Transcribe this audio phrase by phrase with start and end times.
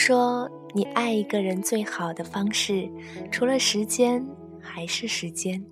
[0.00, 2.88] 说，你爱一个人最好的方式，
[3.30, 4.26] 除了时间
[4.58, 5.62] 还是时间。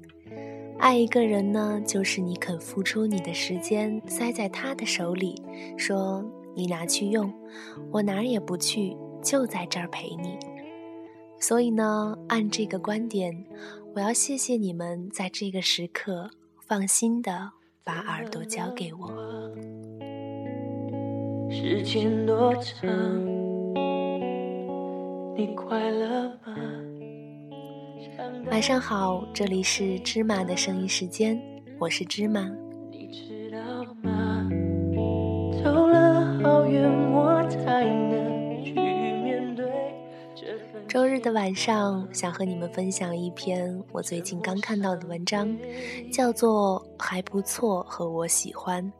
[0.79, 5.43] 爱一个人呢，就是你肯付出你的时间，塞在他的手里，
[5.79, 6.23] 说
[6.55, 7.33] 你拿去用，
[7.91, 10.39] 我哪儿也不去，就在这儿陪你。
[11.41, 13.47] 所以呢，按这个观点，
[13.95, 16.29] 我要谢谢你们在这个时刻
[16.67, 17.53] 放心的
[17.83, 19.09] 把耳朵交给我。
[21.51, 23.38] 时间多长？
[25.39, 26.53] 你快乐吗？
[28.51, 31.41] 晚上好，这里是芝麻的声音时间，
[31.79, 32.51] 我是芝麻。
[40.89, 45.57] 周日的晚上，想和你们分享一篇我最近刚看到的文章，
[46.13, 48.93] 叫做《还不错》和我喜欢。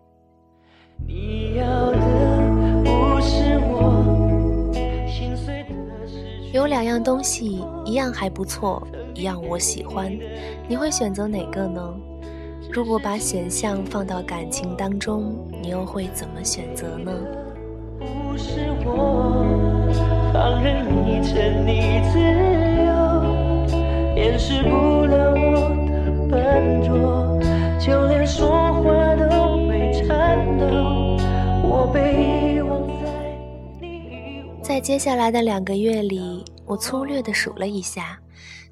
[6.51, 8.83] 有两样东西一样还不错
[9.15, 10.11] 一样我喜欢
[10.67, 11.81] 你会选择哪个呢？
[12.73, 17.13] 如果把选项放到感情当中你又会怎么选择呢？
[17.99, 19.45] 不是我
[20.33, 22.19] 放任你沉溺自
[22.87, 22.93] 由
[24.17, 25.69] 掩饰不了我
[26.07, 27.39] 的笨拙
[27.79, 30.65] 就连说话都被颤抖
[31.63, 32.38] 我被一
[34.69, 38.21] 在接下来的两个月里，我粗略地数了一下，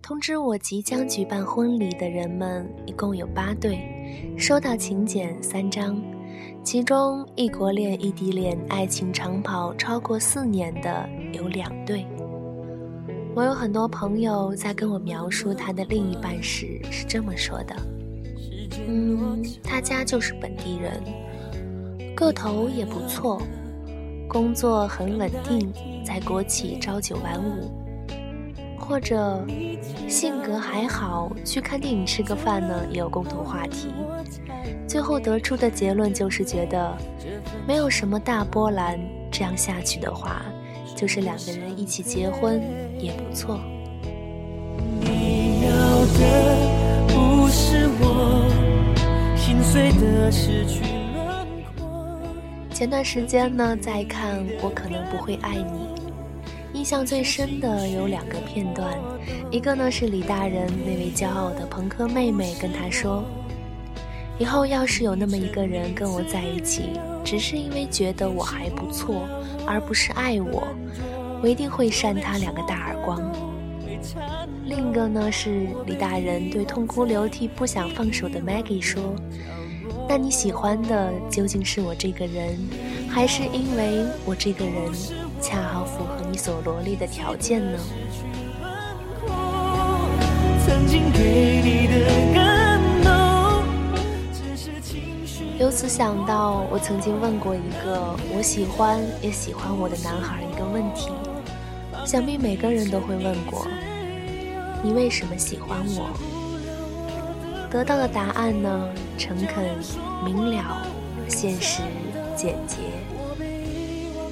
[0.02, 3.80] 通知我即将举办婚礼的人们一共有八对，
[4.36, 5.98] 收到请柬三张，
[6.62, 12.06] 其中异国恋、异地恋、爱情长跑超过四年的有两对。
[13.34, 17.74] 我有很多朋友在跟我描述他的另一半时是这么说的
[18.86, 21.02] ：“嗯，他家就是本地人，
[22.14, 23.40] 个头也不错。”
[24.28, 25.72] 工作很稳定，
[26.04, 27.70] 在国企朝九晚五，
[28.78, 29.44] 或者
[30.08, 33.88] 性格还好，去看电影吃个饭呢也有共同话题。
[34.88, 36.96] 最后得出的结论就是觉得
[37.66, 38.98] 没有什么大波澜，
[39.30, 40.42] 这样下去的话，
[40.96, 42.60] 就是两个人一起结婚
[42.98, 43.60] 也不错。
[45.00, 45.70] 你要
[46.18, 48.44] 的不是我，
[49.36, 50.95] 心碎的失去。
[52.76, 55.62] 前段时间呢，在看《我可能不会爱你》，
[56.74, 58.94] 印象最深的有两个片段，
[59.50, 63.24] 一个呢是李大人那位骄傲的朋克妹妹跟他说
[64.38, 66.90] ：“以后要是有那么一个人跟我在一起，
[67.24, 69.26] 只是因为觉得我还不错，
[69.66, 70.68] 而不是爱我，
[71.42, 73.18] 我一定会扇他两个大耳光。”
[74.66, 79.16] 另一个呢是李大人对痛哭流涕、不想放手的 Maggie 说。
[80.08, 82.56] 那你喜欢的究竟是我这个人，
[83.08, 84.92] 还是因为我这个人
[85.40, 87.78] 恰好符合你所罗列的条件呢？
[95.58, 101.10] 由此想到，我曾经问过一个我喜欢也喜欢我的男孩一个问题，
[102.04, 103.66] 想必每个人都会问过：
[104.82, 106.45] 你为什么喜欢我？
[107.70, 108.88] 得到的答案呢？
[109.18, 109.64] 诚恳、
[110.24, 110.86] 明了、
[111.28, 111.82] 现实、
[112.36, 112.76] 简洁。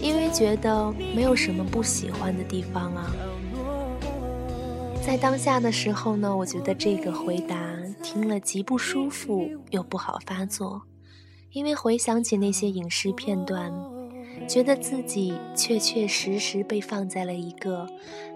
[0.01, 3.11] 因为觉得没有什么不喜欢的地方啊。
[5.03, 7.57] 在当下的时候呢，我觉得这个回答
[8.03, 10.83] 听了极不舒服，又不好发作。
[11.53, 13.73] 因为回想起那些影视片段，
[14.49, 17.87] 觉得自己确确实实被放在了一个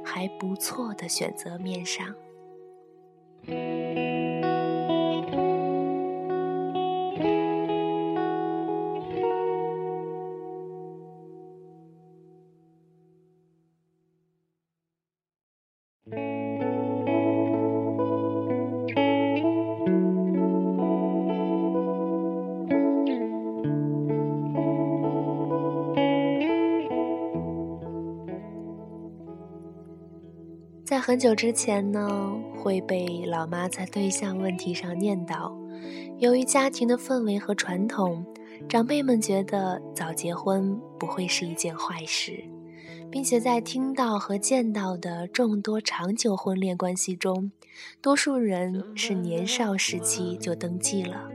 [0.04, 2.14] 还不错的选择面上。
[31.08, 35.50] 很久之前呢，会被老妈在对象问题上念叨。
[36.18, 38.22] 由于家庭的氛围和传统，
[38.68, 42.44] 长辈们觉得早结婚不会是一件坏事，
[43.10, 47.50] 并且在听到和见到的众多长久婚恋关系中，
[48.02, 51.26] 多数人是年少时期就登记了。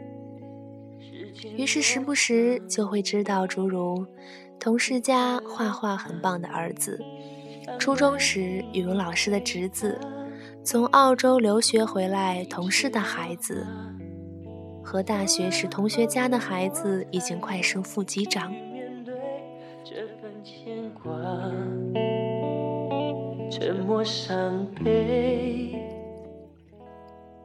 [1.58, 4.06] 于是时不时就会知道诸如
[4.60, 7.04] 同事家画画很棒的儿子。
[7.80, 10.00] 初中时，语文老师的侄子，
[10.64, 13.66] 从澳洲留学回来，同事的孩子，
[14.84, 18.54] 和大学时同学家的孩子，已经快升副机长。
[23.52, 25.80] 沉默伤悲。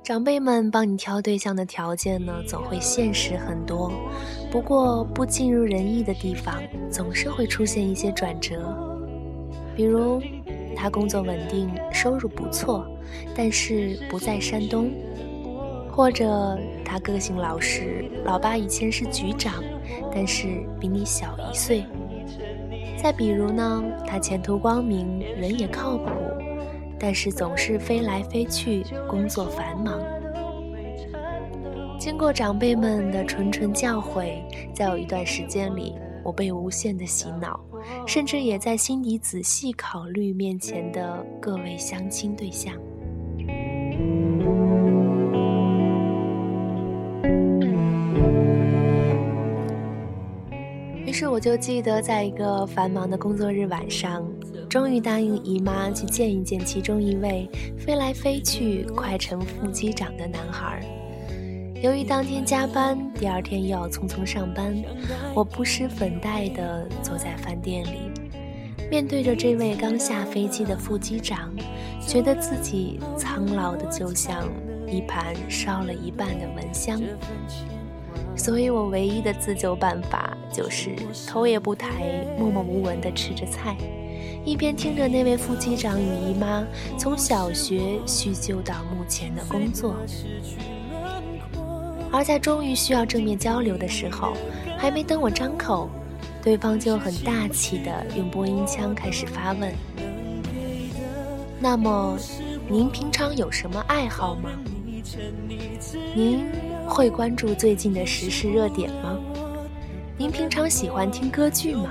[0.02, 3.92] 长辈们帮你挑对象的条件呢，总会现实很多。
[4.50, 8.88] 不过不尽如人意的地方，总是会出现一些转折。
[9.78, 10.20] 比如，
[10.75, 12.84] 他工作稳定，收入不错，
[13.32, 14.90] 但是不在山东；
[15.88, 19.62] 或者他个性老实，老爸以前是局长，
[20.12, 20.48] 但是
[20.80, 21.84] 比你小一岁。
[23.00, 26.10] 再比如呢，他前途光明，人也靠谱，
[26.98, 29.96] 但是总是飞来飞去，工作繁忙。
[32.00, 34.42] 经过长辈们的谆谆教诲，
[34.75, 35.94] 在有一段时间里，
[36.25, 37.60] 我被无限的洗脑，
[38.06, 42.75] 甚至也在心底仔细考虑面前的各位相亲对象。
[51.05, 54.25] 于是，我就记得在一个繁忙的工作日晚上，
[54.69, 60.81] 终于答应姨妈去见一见其中一位飞来飞去、快成副机长的男孩。
[61.80, 64.75] 由于当天加班，第二天又要匆匆上班，
[65.32, 68.10] 我不施粉黛地坐在饭店里，
[68.90, 71.54] 面对着这位刚下飞机的副机长，
[72.00, 74.48] 觉得自己苍老的就像
[74.88, 77.00] 一盘烧了一半的蚊香。
[78.36, 80.96] 所以我唯一的自救办法就是
[81.28, 83.76] 头也不抬，默默无闻地吃着菜，
[84.44, 86.66] 一边听着那位副机长与姨妈
[86.98, 89.94] 从小学叙旧到目前的工作。
[92.10, 94.32] 而在终于需要正面交流的时候，
[94.78, 95.88] 还没等我张口，
[96.43, 99.72] 对方就很大气地用播音腔开始发问
[101.60, 102.16] ：“那么，
[102.69, 104.50] 您平常有什么爱好吗？
[106.14, 106.44] 您？”
[106.88, 109.19] 会关注最近的时事热点吗？
[110.16, 111.90] 您平常喜欢听歌剧吗？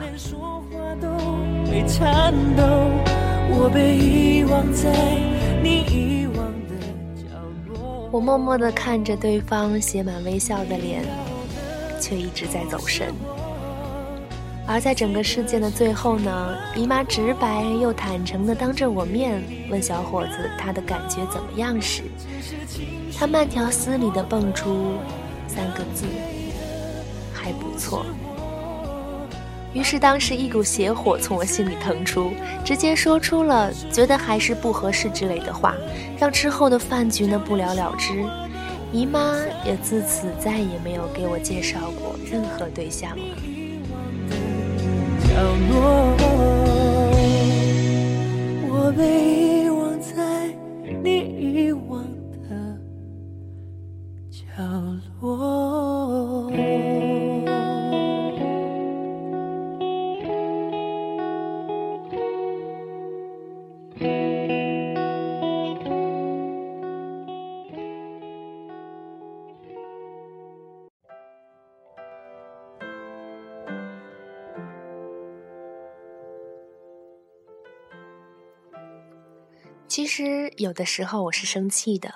[3.50, 4.92] 我被遗忘在
[5.64, 6.27] 你一
[8.10, 11.04] 我默默地看着对方写满微笑的脸，
[12.00, 13.14] 却一直在走神。
[14.66, 22.04] 而在整个事件的最后呢，姨妈直白又坦诚地当着我面问小伙子他的感觉怎么样时，
[23.18, 24.96] 他慢条斯理地蹦出
[25.48, 26.06] 三个字：
[27.34, 28.06] 还不错。
[29.74, 32.32] 于是当时一股邪火从我心里腾出，
[32.66, 35.76] 直接说出了觉得还是不合适之类的话，
[36.18, 38.26] 让之后的饭局呢不了了之。
[38.92, 39.36] 姨妈
[39.66, 43.24] 也自此再也没有给我介绍过任何对象了。
[45.28, 45.36] 角
[45.70, 46.16] 落，
[48.70, 49.57] 我被
[80.08, 82.10] 其实有的时候我是生气的，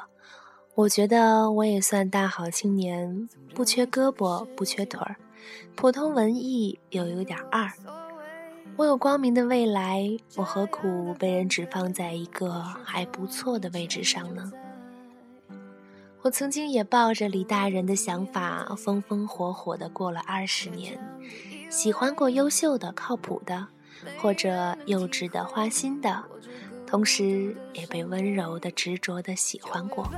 [0.76, 5.18] 我觉得我也算大好青年，不缺胳膊不缺腿儿，
[5.76, 7.70] 普通文艺又有点二。
[8.78, 14.50] 我有光明的未来，我何苦被人只放在一个还不错的位置上呢？
[16.22, 20.98] 我曾经也抱着李大人的想法，风风火火的过了二十年，
[21.70, 23.68] 喜欢过优秀的、靠谱的，
[24.22, 26.24] 或者幼稚的、花心的。
[26.92, 30.12] 同时也被温柔的、执着的喜欢过。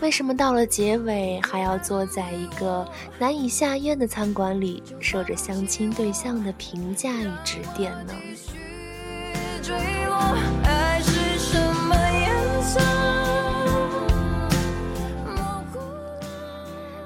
[0.00, 2.88] 为什么到了结尾还要坐在一个
[3.18, 8.14] 难以下咽的餐馆里，受着相亲对象的评价与指点呢？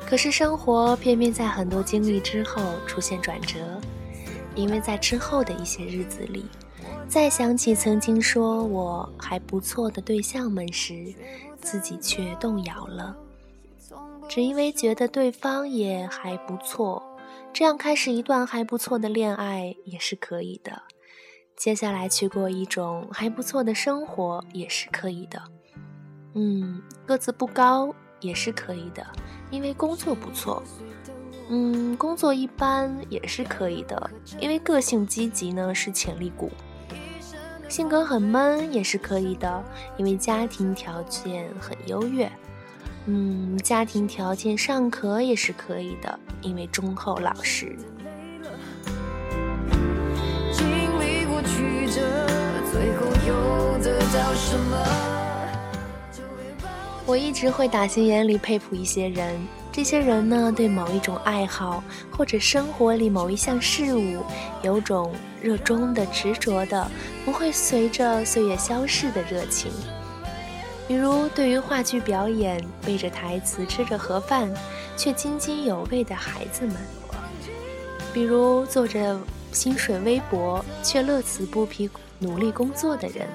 [0.05, 3.59] 可是生活偏偏在很多经历之后出现转折，
[4.55, 6.45] 因为在之后的一些日子里。
[7.09, 11.15] 再想起曾经说我还不错的对象们时，
[11.61, 13.17] 自己却动摇了。
[14.29, 17.03] 只因为觉得对方也还不错，
[17.53, 20.83] 这样开始一段还不错的恋爱也是可以的。
[21.57, 25.41] 接下来去过一种还不错的生活也是可以的。
[26.35, 29.07] 嗯，个子不高也是可以的，
[29.51, 30.61] 因为工作不错。
[31.49, 36.51] 嗯，工作一般也是可以的，因为个性积极呢是潜力股。
[37.75, 39.64] 性格很闷也是可以的，
[39.97, 42.31] 因为家庭条件很优越。
[43.07, 47.76] 嗯，家庭条件尚可也是可以的，因为忠厚老实。
[50.52, 50.64] 经
[51.00, 52.00] 历过曲折，
[52.71, 53.07] 最后。
[57.07, 59.37] 我一直会打心眼里佩服一些人，
[59.75, 64.23] 这些人呢，对某一种爱好或者生活里某一项事物，
[64.62, 65.12] 有种
[65.43, 66.88] 热衷的、执着的，
[67.25, 69.73] 不会随着岁月消逝的热情。
[70.87, 74.49] 比如，对于话剧表演，背着台词吃着盒饭，
[74.97, 76.76] 却津津有味的孩子们；
[78.12, 79.19] 比如，做着
[79.50, 81.90] 薪水微薄却乐此不疲
[82.21, 83.26] 努力工作的人。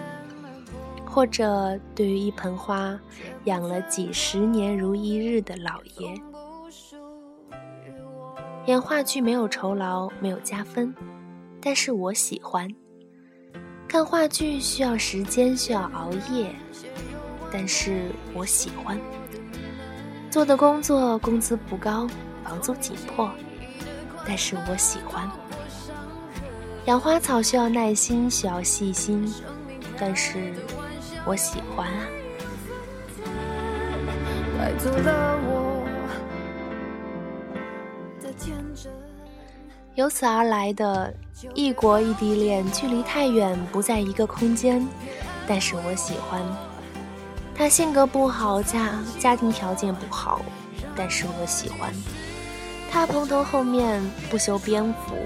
[1.05, 2.97] 或者，对于一盆花，
[3.43, 6.13] 养了几十年如一日的老爷，
[8.69, 10.93] 演话剧没有酬劳，没有加分，
[11.59, 12.69] 但是我喜欢。
[13.87, 16.53] 看话剧需要时间，需要熬夜，
[17.51, 18.95] 但是我喜欢。
[20.29, 22.07] 做的工作工资不高，
[22.43, 23.31] 房租紧迫，
[24.23, 25.27] 但是我喜欢。
[26.85, 29.33] 养花草需要耐心，需要细心，
[29.99, 30.53] 但是。
[31.25, 32.07] 我喜欢啊。
[39.99, 41.13] 由此而来的
[41.53, 44.87] 异国异地恋，距离太远，不在一个空间，
[45.45, 46.41] 但是我喜欢。
[47.53, 50.41] 他性格不好，家家庭条件不好，
[50.95, 51.93] 但是我喜欢。
[52.89, 55.17] 他蓬头垢面，不修边幅，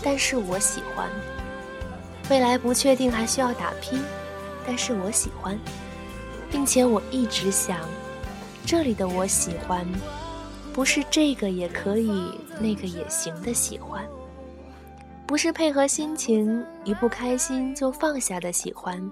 [0.00, 1.08] 但是我喜欢。
[2.30, 4.00] 未来不确定，还需要打拼。
[4.64, 5.58] 但是我喜欢，
[6.52, 7.80] 并且我一直想，
[8.64, 9.84] 这里的我喜欢，
[10.72, 12.30] 不是这个也可以，
[12.60, 14.08] 那个也行的喜欢，
[15.26, 19.10] 不是配合心情，一不开心就放下的喜欢，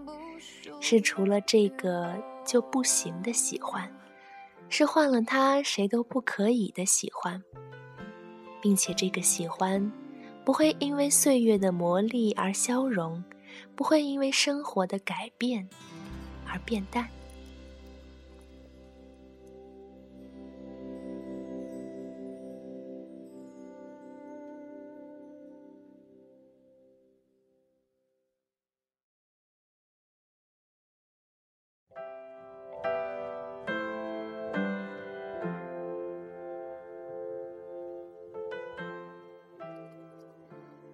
[0.81, 3.91] 是除了这个就不行的喜欢，
[4.69, 7.43] 是换了他谁都不可以的喜欢，
[8.61, 9.93] 并且这个喜欢，
[10.45, 13.23] 不会因为岁月的磨砺而消融。
[13.77, 15.69] 不会因为生活的改变
[16.47, 17.07] 而变淡。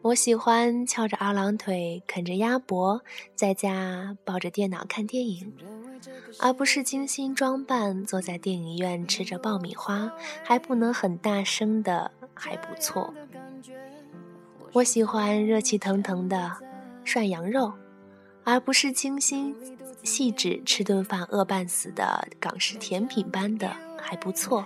[0.09, 3.03] 我喜欢翘着二郎腿啃着鸭脖，
[3.35, 5.53] 在家抱着电脑看电影，
[6.41, 10.11] 而不是精心装扮坐在电影院吃着爆米花，
[10.43, 13.13] 还不能很大声的还不错。
[14.73, 16.57] 我喜欢热气腾腾的
[17.05, 17.75] 涮羊肉，
[18.45, 19.55] 而不是精心
[20.05, 24.65] 细致吃顿饭饿半死的港式甜品般的还不错。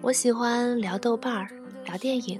[0.00, 1.48] 我喜欢聊豆瓣儿。
[1.88, 2.38] 聊电影，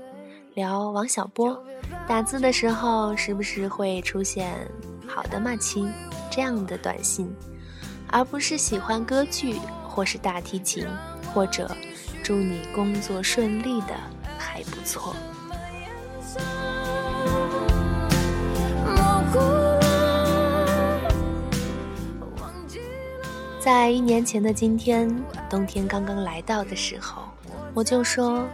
[0.53, 1.59] 聊王小波，
[2.07, 4.55] 打字的时候时不时会出现
[5.09, 5.91] “好的，马亲”
[6.31, 7.35] 这样的短信，
[8.09, 10.87] 而不是喜欢歌剧或是大提琴，
[11.33, 11.75] 或者
[12.23, 13.95] 祝你工作顺利的
[14.39, 15.17] 还不错。
[23.59, 25.09] 在一年前的今天，
[25.49, 27.23] 冬天刚刚来到的时候，
[27.73, 28.47] 我就说。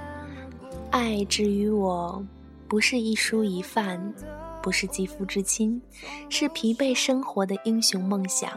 [0.95, 2.25] 爱之于我，
[2.69, 4.15] 不是一蔬一饭，
[4.63, 5.83] 不是肌肤之亲，
[6.31, 8.53] 是疲惫生活的英雄梦想。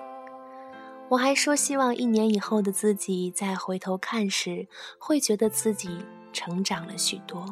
[1.10, 4.68] 我还说，希望一年以后的自己再回头看时，
[5.00, 5.90] 会觉得自己
[6.32, 7.44] 成长了许多。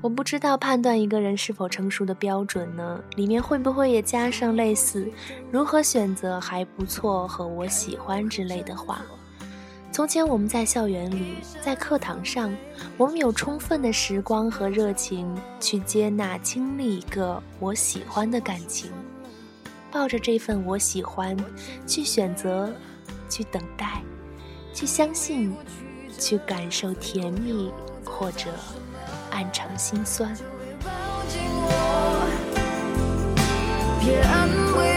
[0.00, 3.04] 我不知道判断一个人是否成熟的标准呢？
[3.16, 5.12] 里面会不会也加上类似
[5.52, 9.02] “如何选择还不错”和“我喜欢”之类的话？
[9.94, 12.52] 从前我们在校园里，在课堂上，
[12.96, 18.90] 我们有充分的时光和热情去接纳、经历一个我喜欢的感情，
[19.92, 21.36] 抱着这份我喜欢，
[21.86, 22.68] 去选择，
[23.30, 24.02] 去等待，
[24.74, 25.54] 去相信，
[26.18, 27.70] 去感受甜蜜
[28.04, 28.50] 或者
[29.30, 30.36] 暗藏心酸。
[34.00, 34.93] 别安慰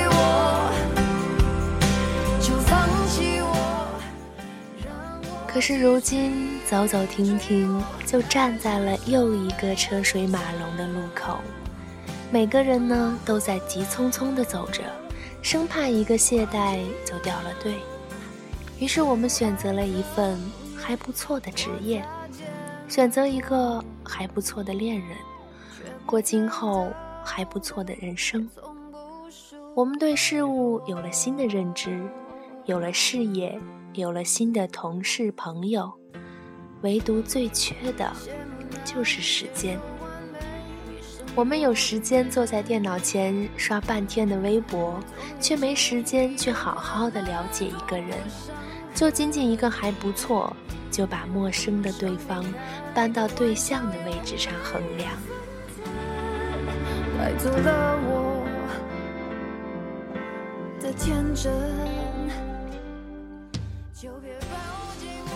[5.57, 11.39] 可是如今走走停停，就站在了又一个车水马龙的路口。
[12.29, 14.83] 每个人呢，都在急匆匆地走着，
[15.41, 17.73] 生怕一个懈怠就掉了队。
[18.77, 20.39] 于是我们选择了一份
[20.75, 22.05] 还不错的职业，
[22.87, 25.17] 选择一个还不错的恋人，
[26.05, 26.87] 过今后
[27.25, 28.47] 还不错的人生。
[29.73, 31.99] 我们对事物有了新的认知，
[32.65, 33.59] 有了视野。
[33.93, 35.91] 有了新的同事朋友，
[36.81, 38.11] 唯独最缺的，
[38.85, 39.79] 就是时间。
[41.35, 44.99] 我们有时间坐在电脑前刷半天的微博，
[45.39, 48.17] 却没时间去好好的了解一个人。
[48.93, 50.55] 就仅仅一个还不错，
[50.89, 52.43] 就把陌生的对方
[52.93, 55.11] 搬到对象的位置上衡量。
[57.19, 57.29] 我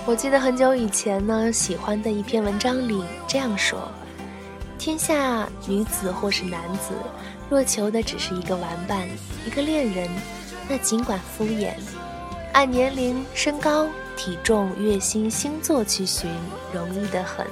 [0.06, 3.92] 我记得很久以前呢，喜欢的一篇文章里这样说。
[4.78, 6.94] 天下女子或是男子，
[7.50, 9.08] 若求的只是一个玩伴、
[9.46, 10.10] 一个恋人，
[10.68, 11.74] 那尽管敷衍，
[12.54, 16.30] 按年龄、身高、体重、月薪、星座去寻，
[16.74, 17.46] 容易得很。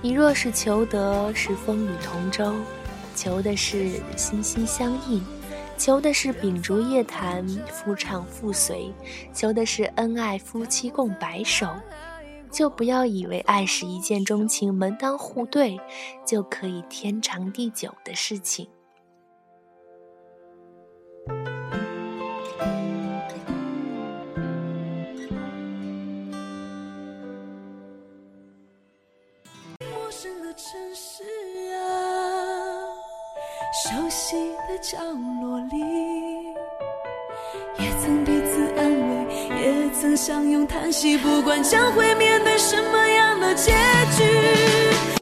[0.00, 2.54] 你若是求得是风雨同舟，
[3.16, 5.24] 求的是心心相印，
[5.76, 8.92] 求的是秉烛夜谈、夫唱妇随，
[9.32, 11.68] 求的是恩爱夫妻共白首。
[12.50, 15.76] 就不要以为爱是一见钟情、门当户对
[16.24, 18.68] 就可以天长地久的事情。
[33.82, 34.36] 熟悉
[34.68, 34.98] 的角
[35.42, 35.80] 落里，
[37.76, 42.56] 也曾彼此安慰，也曾相拥叹息，不管将会面对。
[42.56, 43.72] 什么样的结
[44.16, 45.13] 局？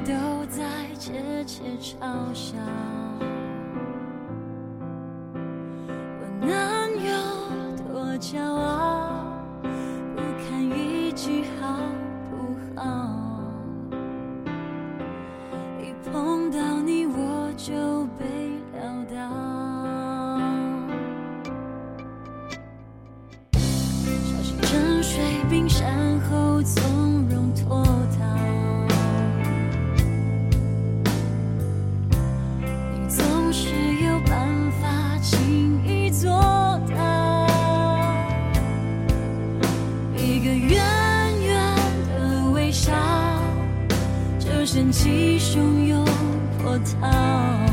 [0.00, 0.62] 都在
[0.98, 3.25] 窃窃嘲笑。
[44.76, 46.04] 就掀起汹涌
[46.62, 47.66] 波涛。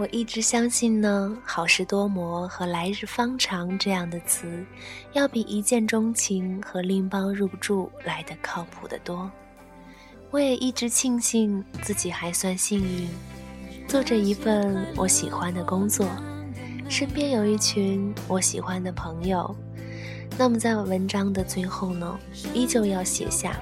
[0.00, 4.64] 我一直相信呢，“好事多磨”和“来日方长”这样的词，
[5.12, 9.30] 要比一见钟情和拎包入住来的靠谱得多。
[10.30, 13.10] 我也一直庆幸自己还算幸运，
[13.86, 16.08] 做着一份我喜欢的工作，
[16.88, 19.54] 身边有一群我喜欢的朋友。
[20.38, 22.18] 那么在文章的最后呢，
[22.54, 23.60] 依旧要写下：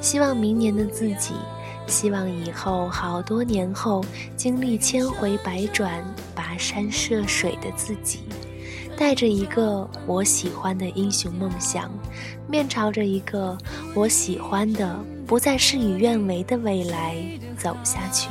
[0.00, 1.34] 希望明年的自己。
[1.86, 4.04] 希望以后好多年后，
[4.36, 8.20] 经历千回百转、跋山涉水的自己，
[8.96, 11.90] 带着一个我喜欢的英雄梦想，
[12.48, 13.56] 面朝着一个
[13.94, 17.16] 我喜欢的、不再事与愿违的未来
[17.56, 18.28] 走下去。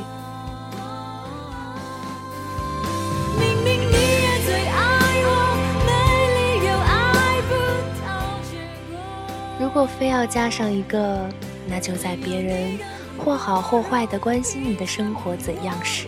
[9.60, 11.28] 如果非要加上一个，
[11.68, 12.78] 那就在别人。
[13.18, 16.08] 或好或坏的关心你的生活怎样时，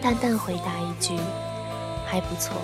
[0.00, 1.16] 淡淡回答一句
[2.06, 2.56] ：“还不错。”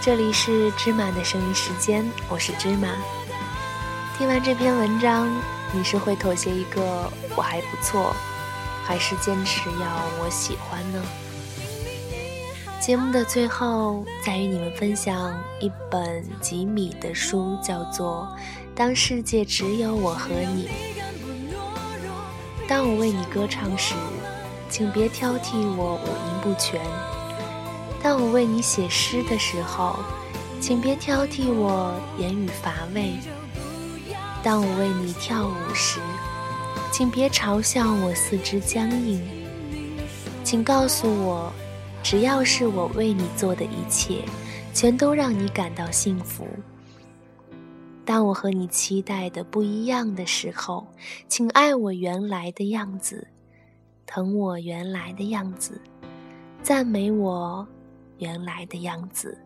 [0.00, 2.88] 这里是芝麻的声音时间，我是芝麻。
[4.18, 5.30] 听完这篇文章，
[5.72, 8.12] 你是会妥协一个我还不错，
[8.84, 11.00] 还是坚持要我喜欢呢？
[12.80, 18.26] 节目的最后，再与你们分享一本吉米的书，叫做
[18.74, 20.66] 《当世界只有我和你》。
[22.66, 23.94] 当我为你歌唱时，
[24.68, 26.80] 请别挑剔我五音不全；
[28.02, 29.94] 当我为你写诗的时候，
[30.60, 33.12] 请别挑剔我言语乏味；
[34.42, 36.00] 当我为你跳舞时，
[36.92, 39.20] 请别嘲笑我四肢僵硬。
[40.44, 41.52] 请告诉我。
[42.00, 44.22] 只要是我为你做的一切，
[44.72, 46.46] 全都让你感到幸福。
[48.04, 50.86] 当我和你期待的不一样的时候，
[51.26, 53.26] 请爱我原来的样子，
[54.06, 55.78] 疼我原来的样子，
[56.62, 57.66] 赞美我
[58.18, 59.36] 原来的样子。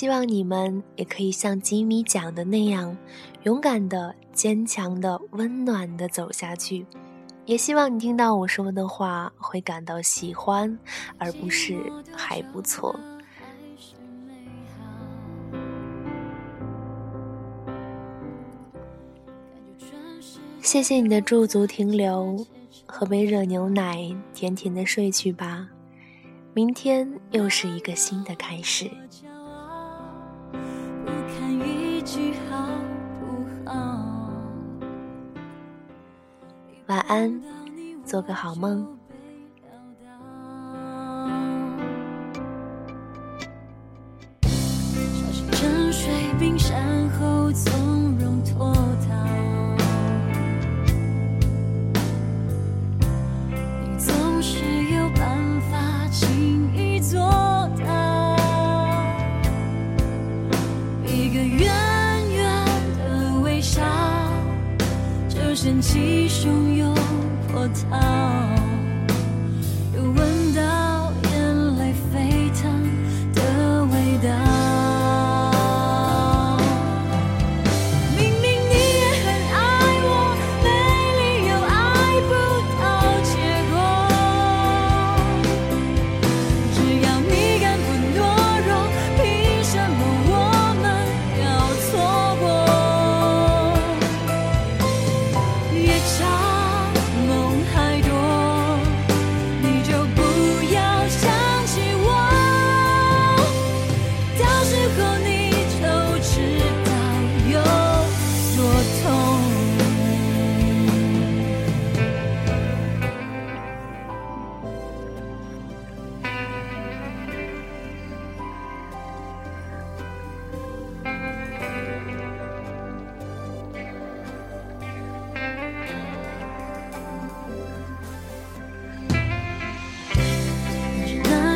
[0.00, 2.96] 希望你们也可以像吉米讲的那样，
[3.42, 6.86] 勇敢的、坚强的、温暖的走下去。
[7.44, 10.78] 也希望你听到我说的话会感到喜欢，
[11.18, 11.78] 而不是
[12.16, 12.98] 还不错。
[20.62, 22.46] 谢谢你的驻足停留，
[22.86, 25.68] 喝杯热牛奶，甜甜的睡去吧。
[26.54, 28.90] 明天又是一个新的开始。
[37.10, 37.42] 安，
[38.06, 38.99] 做个好梦。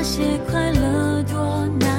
[0.04, 1.93] 那些快乐多难。